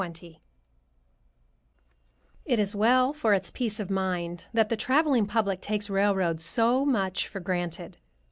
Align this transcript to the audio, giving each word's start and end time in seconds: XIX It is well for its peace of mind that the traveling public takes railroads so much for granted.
XIX 0.01 0.21
It 2.45 2.57
is 2.57 2.75
well 2.75 3.13
for 3.13 3.35
its 3.35 3.51
peace 3.51 3.79
of 3.79 3.91
mind 3.91 4.47
that 4.51 4.69
the 4.69 4.75
traveling 4.75 5.27
public 5.27 5.61
takes 5.61 5.91
railroads 5.91 6.43
so 6.43 6.83
much 6.83 7.27
for 7.27 7.39
granted. 7.39 7.99